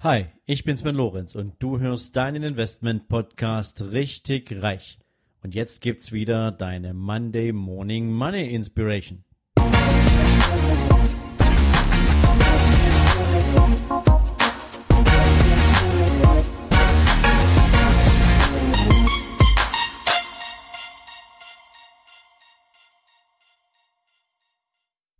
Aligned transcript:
Hi, 0.00 0.26
ich 0.46 0.62
bin 0.62 0.76
Sven 0.76 0.94
Lorenz 0.94 1.34
und 1.34 1.54
du 1.58 1.80
hörst 1.80 2.14
deinen 2.14 2.44
Investment 2.44 3.08
Podcast 3.08 3.82
richtig 3.82 4.62
reich. 4.62 5.00
Und 5.42 5.56
jetzt 5.56 5.80
gibt's 5.80 6.12
wieder 6.12 6.52
deine 6.52 6.94
Monday 6.94 7.50
Morning 7.50 8.12
Money 8.12 8.48
Inspiration. 8.54 9.24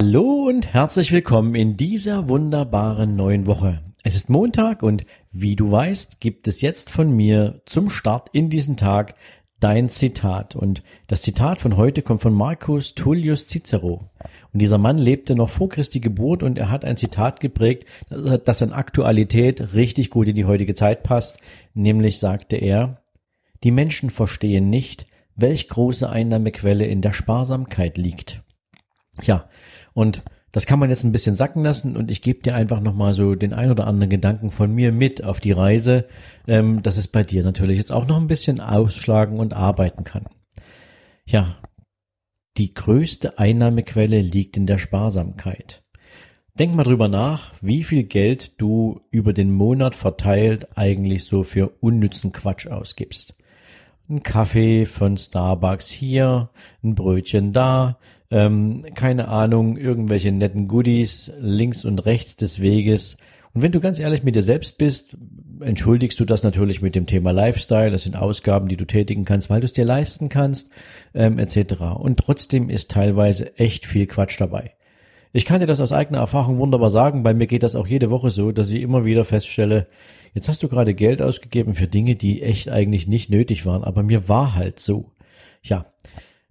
Hallo 0.00 0.46
und 0.46 0.72
herzlich 0.72 1.10
willkommen 1.10 1.56
in 1.56 1.76
dieser 1.76 2.28
wunderbaren 2.28 3.16
neuen 3.16 3.48
Woche. 3.48 3.87
Es 4.04 4.14
ist 4.14 4.30
Montag 4.30 4.82
und 4.82 5.04
wie 5.32 5.56
du 5.56 5.70
weißt, 5.70 6.20
gibt 6.20 6.46
es 6.46 6.60
jetzt 6.60 6.88
von 6.88 7.10
mir 7.10 7.62
zum 7.66 7.90
Start 7.90 8.28
in 8.32 8.48
diesen 8.48 8.76
Tag 8.76 9.14
dein 9.58 9.88
Zitat. 9.88 10.54
Und 10.54 10.84
das 11.08 11.22
Zitat 11.22 11.60
von 11.60 11.76
heute 11.76 12.02
kommt 12.02 12.22
von 12.22 12.32
Marcus 12.32 12.94
Tullius 12.94 13.48
Cicero. 13.48 14.08
Und 14.52 14.62
dieser 14.62 14.78
Mann 14.78 14.98
lebte 14.98 15.34
noch 15.34 15.50
vor 15.50 15.68
Christi 15.68 15.98
Geburt 15.98 16.44
und 16.44 16.58
er 16.58 16.70
hat 16.70 16.84
ein 16.84 16.96
Zitat 16.96 17.40
geprägt, 17.40 17.86
das 18.08 18.62
an 18.62 18.72
Aktualität 18.72 19.74
richtig 19.74 20.10
gut 20.10 20.28
in 20.28 20.36
die 20.36 20.44
heutige 20.44 20.74
Zeit 20.74 21.02
passt. 21.02 21.38
Nämlich 21.74 22.20
sagte 22.20 22.56
er, 22.56 23.02
die 23.64 23.72
Menschen 23.72 24.10
verstehen 24.10 24.70
nicht, 24.70 25.06
welch 25.34 25.68
große 25.68 26.08
Einnahmequelle 26.08 26.86
in 26.86 27.02
der 27.02 27.12
Sparsamkeit 27.12 27.98
liegt. 27.98 28.42
Ja, 29.22 29.48
und 29.92 30.22
das 30.52 30.66
kann 30.66 30.78
man 30.78 30.90
jetzt 30.90 31.04
ein 31.04 31.12
bisschen 31.12 31.36
sacken 31.36 31.62
lassen 31.62 31.96
und 31.96 32.10
ich 32.10 32.22
gebe 32.22 32.42
dir 32.42 32.54
einfach 32.54 32.80
nochmal 32.80 33.12
so 33.12 33.34
den 33.34 33.52
ein 33.52 33.70
oder 33.70 33.86
anderen 33.86 34.10
Gedanken 34.10 34.50
von 34.50 34.74
mir 34.74 34.92
mit 34.92 35.22
auf 35.22 35.40
die 35.40 35.52
Reise, 35.52 36.06
ähm, 36.46 36.82
dass 36.82 36.96
es 36.96 37.08
bei 37.08 37.22
dir 37.22 37.42
natürlich 37.42 37.78
jetzt 37.78 37.92
auch 37.92 38.06
noch 38.06 38.16
ein 38.16 38.28
bisschen 38.28 38.60
ausschlagen 38.60 39.38
und 39.38 39.52
arbeiten 39.52 40.04
kann. 40.04 40.26
Ja, 41.26 41.58
die 42.56 42.72
größte 42.72 43.38
Einnahmequelle 43.38 44.20
liegt 44.20 44.56
in 44.56 44.66
der 44.66 44.78
Sparsamkeit. 44.78 45.84
Denk 46.58 46.74
mal 46.74 46.82
drüber 46.82 47.06
nach, 47.06 47.52
wie 47.60 47.84
viel 47.84 48.02
Geld 48.02 48.60
du 48.60 49.00
über 49.10 49.32
den 49.32 49.52
Monat 49.52 49.94
verteilt 49.94 50.76
eigentlich 50.76 51.24
so 51.24 51.44
für 51.44 51.68
unnützen 51.80 52.32
Quatsch 52.32 52.66
ausgibst. 52.66 53.36
Ein 54.08 54.24
Kaffee 54.24 54.86
von 54.86 55.16
Starbucks 55.16 55.86
hier, 55.86 56.50
ein 56.82 56.96
Brötchen 56.96 57.52
da, 57.52 57.98
ähm, 58.30 58.84
keine 58.94 59.28
Ahnung, 59.28 59.76
irgendwelche 59.76 60.32
netten 60.32 60.68
Goodies 60.68 61.32
links 61.40 61.84
und 61.84 62.04
rechts 62.04 62.36
des 62.36 62.60
Weges. 62.60 63.16
Und 63.54 63.62
wenn 63.62 63.72
du 63.72 63.80
ganz 63.80 63.98
ehrlich 63.98 64.22
mit 64.22 64.36
dir 64.36 64.42
selbst 64.42 64.78
bist, 64.78 65.16
entschuldigst 65.60 66.20
du 66.20 66.24
das 66.24 66.42
natürlich 66.42 66.82
mit 66.82 66.94
dem 66.94 67.06
Thema 67.06 67.30
Lifestyle. 67.32 67.90
Das 67.90 68.02
sind 68.02 68.16
Ausgaben, 68.16 68.68
die 68.68 68.76
du 68.76 68.84
tätigen 68.84 69.24
kannst, 69.24 69.50
weil 69.50 69.60
du 69.60 69.66
es 69.66 69.72
dir 69.72 69.84
leisten 69.84 70.28
kannst, 70.28 70.70
ähm, 71.14 71.38
etc. 71.38 71.80
Und 71.98 72.18
trotzdem 72.18 72.70
ist 72.70 72.90
teilweise 72.90 73.56
echt 73.58 73.86
viel 73.86 74.06
Quatsch 74.06 74.40
dabei. 74.40 74.72
Ich 75.32 75.44
kann 75.44 75.60
dir 75.60 75.66
das 75.66 75.80
aus 75.80 75.92
eigener 75.92 76.18
Erfahrung 76.18 76.58
wunderbar 76.58 76.90
sagen. 76.90 77.22
Bei 77.22 77.34
mir 77.34 77.46
geht 77.46 77.62
das 77.62 77.76
auch 77.76 77.86
jede 77.86 78.10
Woche 78.10 78.30
so, 78.30 78.52
dass 78.52 78.70
ich 78.70 78.80
immer 78.80 79.04
wieder 79.04 79.24
feststelle, 79.24 79.86
jetzt 80.34 80.48
hast 80.48 80.62
du 80.62 80.68
gerade 80.68 80.94
Geld 80.94 81.20
ausgegeben 81.20 81.74
für 81.74 81.86
Dinge, 81.86 82.16
die 82.16 82.42
echt 82.42 82.68
eigentlich 82.68 83.06
nicht 83.06 83.30
nötig 83.30 83.66
waren, 83.66 83.84
aber 83.84 84.02
mir 84.02 84.28
war 84.28 84.54
halt 84.54 84.80
so. 84.80 85.12
Ja, 85.62 85.86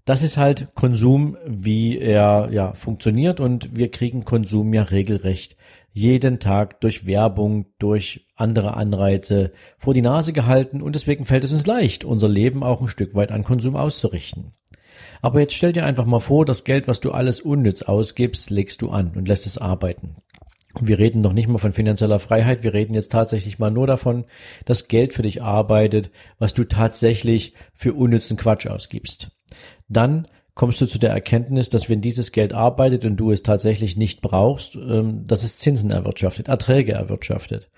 das 0.07 0.23
ist 0.23 0.37
halt 0.37 0.69
Konsum, 0.73 1.35
wie 1.45 1.97
er 1.97 2.47
ja 2.49 2.73
funktioniert 2.75 3.41
und 3.41 3.75
wir 3.75 3.91
kriegen 3.91 4.23
Konsum 4.23 4.73
ja 4.73 4.83
regelrecht 4.83 5.57
jeden 5.91 6.39
Tag 6.39 6.79
durch 6.79 7.05
Werbung, 7.05 7.65
durch 7.77 8.25
andere 8.37 8.75
Anreize 8.75 9.51
vor 9.77 9.93
die 9.93 10.01
Nase 10.01 10.31
gehalten 10.31 10.81
und 10.81 10.95
deswegen 10.95 11.25
fällt 11.25 11.43
es 11.43 11.51
uns 11.51 11.67
leicht, 11.67 12.05
unser 12.05 12.29
Leben 12.29 12.63
auch 12.63 12.79
ein 12.79 12.87
Stück 12.87 13.15
weit 13.15 13.33
an 13.33 13.43
Konsum 13.43 13.75
auszurichten. 13.75 14.53
Aber 15.21 15.41
jetzt 15.41 15.55
stell 15.55 15.73
dir 15.73 15.85
einfach 15.85 16.05
mal 16.05 16.21
vor, 16.21 16.45
das 16.45 16.63
Geld, 16.63 16.87
was 16.87 17.01
du 17.01 17.11
alles 17.11 17.41
unnütz 17.41 17.81
ausgibst, 17.81 18.49
legst 18.49 18.81
du 18.81 18.89
an 18.91 19.11
und 19.13 19.27
lässt 19.27 19.45
es 19.45 19.57
arbeiten. 19.57 20.15
Wir 20.79 20.99
reden 20.99 21.19
noch 21.19 21.33
nicht 21.33 21.49
mal 21.49 21.57
von 21.57 21.73
finanzieller 21.73 22.19
Freiheit, 22.19 22.63
wir 22.63 22.73
reden 22.73 22.93
jetzt 22.93 23.11
tatsächlich 23.11 23.59
mal 23.59 23.71
nur 23.71 23.87
davon, 23.87 24.23
dass 24.63 24.87
Geld 24.87 25.13
für 25.13 25.23
dich 25.23 25.41
arbeitet, 25.41 26.11
was 26.39 26.53
du 26.53 26.63
tatsächlich 26.63 27.55
für 27.73 27.93
unnützen 27.93 28.37
Quatsch 28.37 28.67
ausgibst 28.67 29.31
dann 29.87 30.27
kommst 30.57 30.81
du 30.81 30.87
zu 30.87 30.97
der 30.97 31.11
Erkenntnis, 31.11 31.69
dass 31.69 31.87
wenn 31.87 32.01
dieses 32.01 32.31
Geld 32.31 32.51
arbeitet 32.53 33.05
und 33.05 33.15
du 33.15 33.31
es 33.31 33.43
tatsächlich 33.43 33.95
nicht 33.95 34.21
brauchst, 34.21 34.75
ähm, 34.75 35.25
dass 35.27 35.43
es 35.43 35.57
Zinsen 35.57 35.91
erwirtschaftet, 35.91 36.47
Erträge 36.47 36.93
erwirtschaftet. 36.93 37.69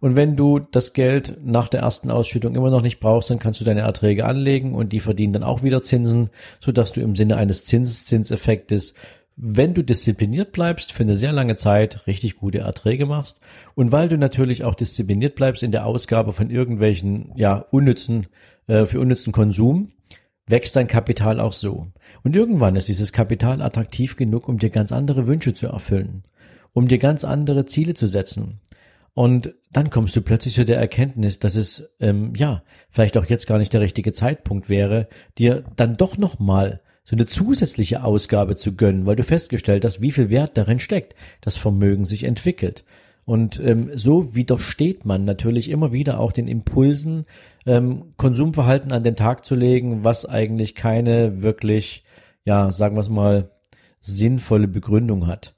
Und 0.00 0.14
wenn 0.14 0.36
du 0.36 0.58
das 0.58 0.92
Geld 0.92 1.38
nach 1.42 1.68
der 1.68 1.80
ersten 1.80 2.10
Ausschüttung 2.10 2.54
immer 2.54 2.70
noch 2.70 2.82
nicht 2.82 3.00
brauchst, 3.00 3.30
dann 3.30 3.38
kannst 3.38 3.60
du 3.60 3.64
deine 3.64 3.80
Erträge 3.80 4.26
anlegen 4.26 4.74
und 4.74 4.92
die 4.92 5.00
verdienen 5.00 5.32
dann 5.32 5.42
auch 5.42 5.62
wieder 5.62 5.82
Zinsen, 5.82 6.28
sodass 6.60 6.92
du 6.92 7.00
im 7.00 7.16
Sinne 7.16 7.38
eines 7.38 7.64
Zinseszinseffektes, 7.64 8.92
wenn 9.36 9.74
du 9.74 9.82
diszipliniert 9.82 10.52
bleibst, 10.52 10.92
für 10.92 11.02
eine 11.02 11.16
sehr 11.16 11.32
lange 11.32 11.56
Zeit 11.56 12.06
richtig 12.06 12.36
gute 12.36 12.58
Erträge 12.58 13.06
machst. 13.06 13.40
Und 13.74 13.92
weil 13.92 14.08
du 14.08 14.18
natürlich 14.18 14.64
auch 14.64 14.74
diszipliniert 14.74 15.34
bleibst 15.34 15.62
in 15.62 15.72
der 15.72 15.86
Ausgabe 15.86 16.32
von 16.32 16.50
irgendwelchen, 16.50 17.32
ja, 17.36 17.64
unnützen, 17.70 18.26
äh, 18.66 18.86
für 18.86 19.00
unnützen 19.00 19.32
Konsum, 19.32 19.92
wächst 20.48 20.76
dein 20.76 20.88
Kapital 20.88 21.40
auch 21.40 21.52
so. 21.52 21.88
Und 22.22 22.36
irgendwann 22.36 22.76
ist 22.76 22.88
dieses 22.88 23.12
Kapital 23.12 23.62
attraktiv 23.62 24.16
genug, 24.16 24.48
um 24.48 24.58
dir 24.58 24.70
ganz 24.70 24.92
andere 24.92 25.26
Wünsche 25.26 25.54
zu 25.54 25.66
erfüllen, 25.66 26.24
um 26.72 26.88
dir 26.88 26.98
ganz 26.98 27.24
andere 27.24 27.66
Ziele 27.66 27.94
zu 27.94 28.06
setzen. 28.06 28.60
Und 29.14 29.54
dann 29.72 29.90
kommst 29.90 30.14
du 30.14 30.20
plötzlich 30.20 30.54
zu 30.54 30.64
der 30.64 30.78
Erkenntnis, 30.78 31.38
dass 31.38 31.54
es 31.54 31.90
ähm, 32.00 32.34
ja 32.36 32.62
vielleicht 32.90 33.16
auch 33.16 33.24
jetzt 33.24 33.46
gar 33.46 33.58
nicht 33.58 33.72
der 33.72 33.80
richtige 33.80 34.12
Zeitpunkt 34.12 34.68
wäre, 34.68 35.08
dir 35.38 35.64
dann 35.76 35.96
doch 35.96 36.18
noch 36.18 36.38
mal 36.38 36.82
so 37.02 37.16
eine 37.16 37.24
zusätzliche 37.24 38.04
Ausgabe 38.04 38.56
zu 38.56 38.74
gönnen, 38.74 39.06
weil 39.06 39.16
du 39.16 39.22
festgestellt 39.22 39.84
hast, 39.84 40.00
wie 40.00 40.10
viel 40.10 40.28
Wert 40.28 40.58
darin 40.58 40.80
steckt, 40.80 41.14
das 41.40 41.56
Vermögen 41.56 42.04
sich 42.04 42.24
entwickelt. 42.24 42.84
Und 43.26 43.58
ähm, 43.58 43.90
so 43.94 44.36
widersteht 44.36 45.04
man 45.04 45.24
natürlich 45.24 45.68
immer 45.68 45.92
wieder 45.92 46.20
auch 46.20 46.30
den 46.30 46.46
Impulsen, 46.46 47.26
ähm, 47.66 48.14
Konsumverhalten 48.16 48.92
an 48.92 49.02
den 49.02 49.16
Tag 49.16 49.44
zu 49.44 49.56
legen, 49.56 50.04
was 50.04 50.26
eigentlich 50.26 50.76
keine 50.76 51.42
wirklich, 51.42 52.04
ja, 52.44 52.70
sagen 52.70 52.94
wir 52.94 53.00
es 53.00 53.08
mal, 53.08 53.50
sinnvolle 54.00 54.68
Begründung 54.68 55.26
hat. 55.26 55.56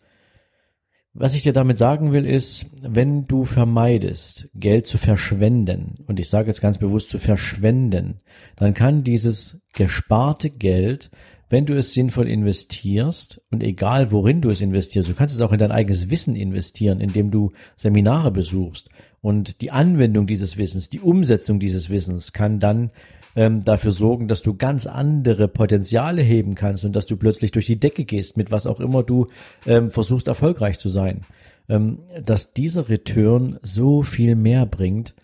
Was 1.12 1.34
ich 1.34 1.42
dir 1.42 1.52
damit 1.52 1.76
sagen 1.76 2.12
will, 2.12 2.24
ist, 2.24 2.66
wenn 2.80 3.26
du 3.26 3.44
vermeidest, 3.44 4.48
Geld 4.54 4.86
zu 4.86 4.96
verschwenden, 4.96 5.98
und 6.06 6.18
ich 6.18 6.30
sage 6.30 6.46
jetzt 6.48 6.62
ganz 6.62 6.78
bewusst 6.78 7.10
zu 7.10 7.18
verschwenden, 7.18 8.20
dann 8.56 8.72
kann 8.72 9.04
dieses 9.04 9.60
gesparte 9.74 10.48
Geld 10.48 11.10
wenn 11.50 11.66
du 11.66 11.74
es 11.74 11.92
sinnvoll 11.92 12.28
investierst 12.28 13.40
und 13.50 13.62
egal 13.62 14.10
worin 14.12 14.40
du 14.40 14.50
es 14.50 14.60
investierst, 14.60 15.08
du 15.08 15.14
kannst 15.14 15.34
es 15.34 15.40
auch 15.40 15.52
in 15.52 15.58
dein 15.58 15.72
eigenes 15.72 16.10
Wissen 16.10 16.36
investieren, 16.36 17.00
indem 17.00 17.30
du 17.30 17.52
Seminare 17.76 18.30
besuchst 18.30 18.88
und 19.20 19.60
die 19.60 19.70
Anwendung 19.70 20.26
dieses 20.26 20.56
Wissens, 20.56 20.88
die 20.88 21.00
Umsetzung 21.00 21.60
dieses 21.60 21.90
Wissens 21.90 22.32
kann 22.32 22.60
dann 22.60 22.90
ähm, 23.36 23.64
dafür 23.64 23.92
sorgen, 23.92 24.28
dass 24.28 24.42
du 24.42 24.54
ganz 24.54 24.86
andere 24.86 25.48
Potenziale 25.48 26.22
heben 26.22 26.54
kannst 26.54 26.84
und 26.84 26.94
dass 26.94 27.06
du 27.06 27.16
plötzlich 27.16 27.50
durch 27.50 27.66
die 27.66 27.78
Decke 27.78 28.04
gehst, 28.04 28.36
mit 28.36 28.50
was 28.50 28.66
auch 28.66 28.80
immer 28.80 29.02
du 29.02 29.28
ähm, 29.66 29.90
versuchst 29.90 30.28
erfolgreich 30.28 30.78
zu 30.78 30.88
sein. 30.88 31.24
Ähm, 31.68 32.00
dass 32.24 32.54
dieser 32.54 32.88
Return 32.88 33.58
so 33.62 34.02
viel 34.02 34.34
mehr 34.34 34.66
bringt, 34.66 35.14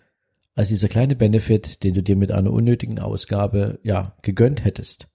als 0.55 0.69
dieser 0.69 0.87
kleine 0.87 1.15
Benefit, 1.15 1.83
den 1.83 1.93
du 1.93 2.01
dir 2.01 2.15
mit 2.15 2.31
einer 2.31 2.51
unnötigen 2.51 2.99
Ausgabe 2.99 3.79
ja 3.83 4.13
gegönnt 4.21 4.63
hättest. 4.63 5.09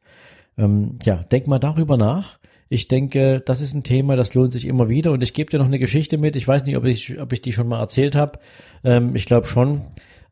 Ähm, 0.61 0.99
ja, 1.05 1.25
denk 1.31 1.47
mal 1.47 1.59
darüber 1.59 1.97
nach. 1.97 2.39
Ich 2.69 2.87
denke, 2.87 3.41
das 3.41 3.61
ist 3.61 3.75
ein 3.75 3.83
Thema, 3.83 4.15
das 4.15 4.35
lohnt 4.35 4.53
sich 4.53 4.67
immer 4.67 4.89
wieder. 4.89 5.11
Und 5.13 5.23
ich 5.23 5.35
gebe 5.35 5.51
dir 5.51 5.59
noch 5.59 5.67
eine 5.67 5.79
Geschichte 5.79 6.19
mit. 6.19 6.37
Ich 6.37 6.47
weiß 6.47 6.65
nicht, 6.67 6.77
ob 6.77 6.85
ich, 6.85 7.21
ob 7.21 7.33
ich 7.33 7.41
die 7.41 7.53
schon 7.53 7.67
mal 7.67 7.81
erzählt 7.81 8.15
habe. 8.15 8.39
Ähm, 8.85 9.17
ich 9.17 9.27
glaube 9.27 9.47
schon. 9.47 9.83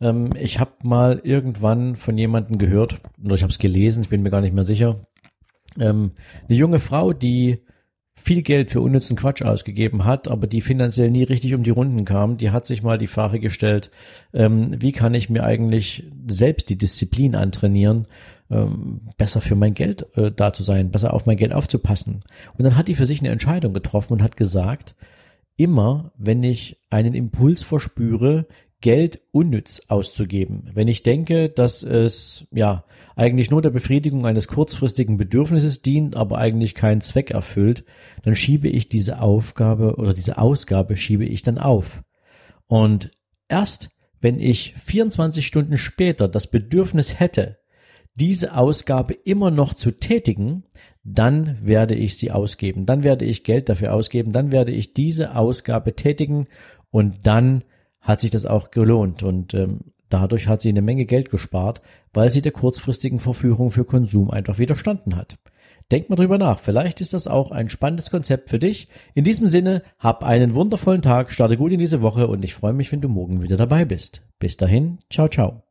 Ähm, 0.00 0.30
ich 0.38 0.60
habe 0.60 0.72
mal 0.82 1.20
irgendwann 1.24 1.96
von 1.96 2.16
jemandem 2.16 2.58
gehört, 2.58 3.00
oder 3.24 3.34
ich 3.34 3.42
habe 3.42 3.50
es 3.50 3.58
gelesen, 3.58 4.02
ich 4.02 4.08
bin 4.08 4.22
mir 4.22 4.30
gar 4.30 4.40
nicht 4.40 4.54
mehr 4.54 4.64
sicher. 4.64 5.06
Ähm, 5.80 6.12
eine 6.48 6.56
junge 6.56 6.78
Frau, 6.78 7.12
die 7.12 7.64
viel 8.14 8.42
Geld 8.42 8.70
für 8.70 8.80
unnützen 8.80 9.16
Quatsch 9.16 9.42
ausgegeben 9.42 10.04
hat, 10.04 10.28
aber 10.28 10.46
die 10.46 10.60
finanziell 10.60 11.10
nie 11.10 11.22
richtig 11.22 11.54
um 11.54 11.62
die 11.62 11.70
Runden 11.70 12.04
kam, 12.04 12.36
die 12.36 12.50
hat 12.50 12.66
sich 12.66 12.82
mal 12.82 12.98
die 12.98 13.06
Frage 13.06 13.38
gestellt, 13.38 13.90
ähm, 14.34 14.80
wie 14.80 14.92
kann 14.92 15.14
ich 15.14 15.30
mir 15.30 15.44
eigentlich 15.44 16.04
selbst 16.26 16.68
die 16.68 16.76
Disziplin 16.76 17.34
antrainieren, 17.34 18.06
ähm, 18.50 19.10
besser 19.16 19.40
für 19.40 19.54
mein 19.54 19.74
Geld 19.74 20.06
äh, 20.16 20.30
da 20.30 20.52
zu 20.52 20.62
sein, 20.62 20.90
besser 20.90 21.14
auf 21.14 21.26
mein 21.26 21.36
Geld 21.36 21.52
aufzupassen. 21.52 22.24
Und 22.56 22.64
dann 22.64 22.76
hat 22.76 22.88
die 22.88 22.94
für 22.94 23.06
sich 23.06 23.20
eine 23.20 23.30
Entscheidung 23.30 23.72
getroffen 23.72 24.14
und 24.14 24.22
hat 24.22 24.36
gesagt, 24.36 24.94
immer 25.56 26.12
wenn 26.16 26.42
ich 26.42 26.80
einen 26.90 27.14
Impuls 27.14 27.62
verspüre, 27.62 28.46
Geld 28.80 29.20
unnütz 29.32 29.82
auszugeben. 29.88 30.70
Wenn 30.72 30.86
ich 30.86 31.02
denke, 31.02 31.48
dass 31.48 31.82
es 31.82 32.46
ja 32.52 32.84
eigentlich 33.16 33.50
nur 33.50 33.60
der 33.60 33.70
Befriedigung 33.70 34.24
eines 34.24 34.46
kurzfristigen 34.46 35.16
Bedürfnisses 35.16 35.82
dient, 35.82 36.14
aber 36.14 36.38
eigentlich 36.38 36.76
keinen 36.76 37.00
Zweck 37.00 37.32
erfüllt, 37.32 37.84
dann 38.22 38.36
schiebe 38.36 38.68
ich 38.68 38.88
diese 38.88 39.20
Aufgabe 39.20 39.96
oder 39.96 40.14
diese 40.14 40.38
Ausgabe 40.38 40.96
schiebe 40.96 41.24
ich 41.24 41.42
dann 41.42 41.58
auf. 41.58 42.04
Und 42.68 43.10
erst 43.48 43.90
wenn 44.20 44.38
ich 44.38 44.74
24 44.84 45.46
Stunden 45.46 45.76
später 45.76 46.28
das 46.28 46.48
Bedürfnis 46.48 47.18
hätte, 47.18 47.58
diese 48.18 48.56
Ausgabe 48.56 49.14
immer 49.14 49.50
noch 49.50 49.74
zu 49.74 49.92
tätigen, 49.92 50.64
dann 51.04 51.58
werde 51.62 51.94
ich 51.94 52.16
sie 52.16 52.30
ausgeben, 52.30 52.84
dann 52.84 53.02
werde 53.02 53.24
ich 53.24 53.44
Geld 53.44 53.68
dafür 53.68 53.94
ausgeben, 53.94 54.32
dann 54.32 54.52
werde 54.52 54.72
ich 54.72 54.92
diese 54.92 55.34
Ausgabe 55.36 55.94
tätigen 55.94 56.46
und 56.90 57.26
dann 57.26 57.64
hat 58.00 58.20
sich 58.20 58.30
das 58.30 58.46
auch 58.46 58.70
gelohnt 58.70 59.22
und 59.22 59.54
ähm, 59.54 59.80
dadurch 60.08 60.48
hat 60.48 60.62
sie 60.62 60.68
eine 60.68 60.82
Menge 60.82 61.06
Geld 61.06 61.30
gespart, 61.30 61.80
weil 62.12 62.30
sie 62.30 62.42
der 62.42 62.52
kurzfristigen 62.52 63.18
Verführung 63.18 63.70
für 63.70 63.84
Konsum 63.84 64.30
einfach 64.30 64.58
widerstanden 64.58 65.16
hat. 65.16 65.38
Denk 65.90 66.10
mal 66.10 66.16
drüber 66.16 66.36
nach. 66.36 66.58
Vielleicht 66.58 67.00
ist 67.00 67.14
das 67.14 67.26
auch 67.26 67.50
ein 67.50 67.70
spannendes 67.70 68.10
Konzept 68.10 68.50
für 68.50 68.58
dich. 68.58 68.88
In 69.14 69.24
diesem 69.24 69.46
Sinne, 69.46 69.82
hab 69.98 70.22
einen 70.22 70.54
wundervollen 70.54 71.00
Tag, 71.00 71.32
starte 71.32 71.56
gut 71.56 71.72
in 71.72 71.78
diese 71.78 72.02
Woche 72.02 72.26
und 72.26 72.44
ich 72.44 72.54
freue 72.54 72.74
mich, 72.74 72.92
wenn 72.92 73.00
du 73.00 73.08
morgen 73.08 73.42
wieder 73.42 73.56
dabei 73.56 73.86
bist. 73.86 74.22
Bis 74.38 74.58
dahin, 74.58 74.98
ciao, 75.08 75.28
ciao. 75.28 75.67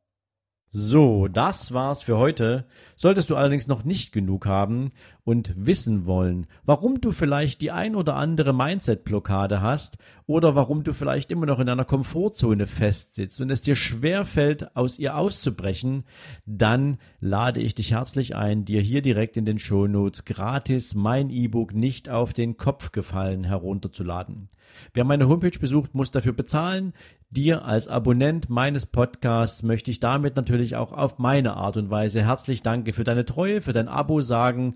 So, 0.70 1.28
das 1.28 1.74
war's 1.74 2.04
für 2.04 2.18
heute. 2.18 2.66
Solltest 2.96 3.30
du 3.30 3.36
allerdings 3.36 3.68
noch 3.68 3.84
nicht 3.84 4.12
genug 4.12 4.46
haben 4.46 4.92
und 5.28 5.54
wissen 5.58 6.06
wollen, 6.06 6.48
warum 6.64 7.02
du 7.02 7.12
vielleicht 7.12 7.60
die 7.60 7.72
ein 7.72 7.98
oder 7.98 8.16
andere 8.16 8.54
Mindset-Blockade 8.54 9.60
hast 9.60 9.98
oder 10.26 10.56
warum 10.56 10.86
du 10.86 10.94
vielleicht 10.94 11.34
immer 11.34 11.46
noch 11.46 11.60
in 11.60 11.68
einer 11.68 11.84
Komfortzone 11.84 12.66
festsitzt 12.66 13.42
und 13.42 13.50
es 13.50 13.62
dir 13.62 13.76
schwer 13.76 14.24
fällt, 14.24 14.78
aus 14.78 14.98
ihr 14.98 15.18
auszubrechen, 15.18 16.06
dann 16.46 16.98
lade 17.20 17.60
ich 17.60 17.76
dich 17.76 17.92
herzlich 17.92 18.38
ein, 18.38 18.64
dir 18.64 18.80
hier 18.80 19.02
direkt 19.02 19.36
in 19.36 19.44
den 19.44 19.60
Shownotes 19.60 20.24
gratis 20.24 20.96
mein 20.96 21.30
E-Book 21.30 21.74
nicht 21.74 22.08
auf 22.08 22.32
den 22.32 22.56
Kopf 22.56 22.94
gefallen 22.94 23.44
herunterzuladen. 23.44 24.48
Wer 24.94 25.04
meine 25.04 25.28
Homepage 25.28 25.58
besucht, 25.60 25.96
muss 25.96 26.12
dafür 26.12 26.34
bezahlen. 26.34 26.94
Dir 27.30 27.66
als 27.66 27.90
Abonnent 27.90 28.50
meines 28.50 28.86
Podcasts 28.86 29.62
möchte 29.62 29.92
ich 29.92 30.00
damit 30.00 30.38
natürlich 30.38 30.78
auch 30.78 30.94
auf 30.94 31.20
meine 31.20 31.56
Art 31.56 31.76
und 31.76 31.90
Weise 31.90 32.24
herzlich 32.24 32.62
danke 32.62 32.94
für 32.94 33.04
deine 33.04 33.26
Treue, 33.26 33.60
für 33.60 33.74
dein 33.74 33.90
Abo 33.90 34.22
sagen 34.22 34.76